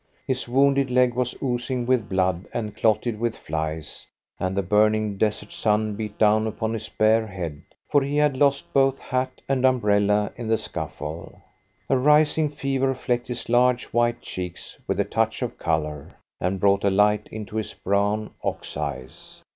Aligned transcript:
His 0.25 0.47
wounded 0.47 0.89
leg 0.89 1.13
was 1.13 1.35
oozing 1.43 1.85
with 1.85 2.09
blood 2.09 2.47
and 2.51 2.75
clotted 2.75 3.19
with 3.19 3.37
flies, 3.37 4.07
and 4.39 4.57
the 4.57 4.63
burning 4.63 5.15
desert 5.15 5.51
sun 5.51 5.95
beat 5.95 6.17
down 6.17 6.47
upon 6.47 6.73
his 6.73 6.89
bare 6.89 7.27
head, 7.27 7.61
for 7.87 8.01
he 8.01 8.17
had 8.17 8.35
lost 8.35 8.73
both 8.73 8.97
hat 8.97 9.43
and 9.47 9.63
umbrella 9.63 10.31
in 10.35 10.47
the 10.47 10.57
scuffle. 10.57 11.43
A 11.87 11.95
rising 11.99 12.49
fever 12.49 12.95
flecked 12.95 13.27
his 13.27 13.47
large, 13.47 13.85
white 13.93 14.21
cheeks 14.23 14.79
with 14.87 14.99
a 14.99 15.05
touch 15.05 15.43
of 15.43 15.59
colour, 15.59 16.15
and 16.39 16.59
brought 16.59 16.83
a 16.83 16.89
light 16.89 17.27
into 17.31 17.57
his 17.57 17.71
brown 17.75 18.31
ox 18.43 18.75
eyes. 18.75 19.43